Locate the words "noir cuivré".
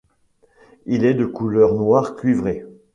1.75-2.65